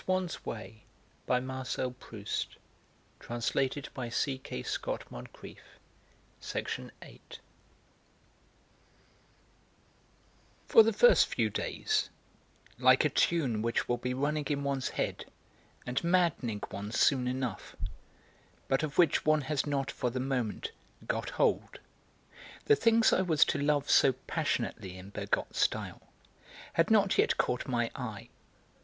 But 0.03 0.13
in 0.15 0.25
the 1.29 1.41
matter 1.41 1.83
of 1.83 1.99
Bergotte 1.99 2.49
he 2.49 3.27
had 3.27 3.43
spoken 3.43 5.27
truly. 5.31 5.57
For 10.67 10.81
the 10.81 10.91
first 10.91 11.27
few 11.27 11.51
days, 11.51 12.09
like 12.79 13.05
a 13.05 13.09
tune 13.09 13.61
which 13.61 13.87
will 13.87 13.97
be 13.97 14.15
running 14.15 14.45
in 14.47 14.63
one's 14.63 14.89
head 14.89 15.25
and 15.85 16.03
maddening 16.03 16.61
one 16.71 16.91
soon 16.91 17.27
enough, 17.27 17.75
but 18.67 18.81
of 18.81 18.97
which 18.97 19.23
one 19.23 19.41
has 19.41 19.67
not 19.67 19.91
for 19.91 20.09
the 20.09 20.19
moment 20.19 20.71
'got 21.05 21.29
hold,' 21.29 21.79
the 22.65 22.75
things 22.75 23.13
I 23.13 23.21
was 23.21 23.45
to 23.45 23.59
love 23.61 23.87
so 23.87 24.13
passionately 24.13 24.97
in 24.97 25.11
Bergotte's 25.11 25.59
style 25.59 26.01
had 26.73 26.89
not 26.89 27.19
yet 27.19 27.37
caught 27.37 27.67
my 27.67 27.91
eye. 27.93 28.29